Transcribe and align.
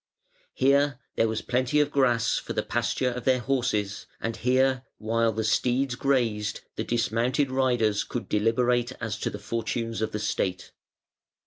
Here 0.55 0.99
there 1.15 1.27
was 1.27 1.43
plenty 1.43 1.79
of 1.79 1.91
grass 1.91 2.39
for 2.39 2.53
the 2.53 2.63
pasture 2.63 3.11
of 3.11 3.23
their 3.23 3.37
horses, 3.37 4.07
and 4.19 4.35
here, 4.35 4.81
while 4.97 5.31
the 5.31 5.43
steeds 5.43 5.93
grazed, 5.93 6.61
the 6.75 6.83
dismounted 6.83 7.51
riders 7.51 8.03
could 8.03 8.27
deliberate 8.27 8.93
as 8.99 9.19
to 9.19 9.29
the 9.29 9.37
fortunes 9.37 10.01
of 10.01 10.11
the 10.11 10.17
state. 10.17 10.71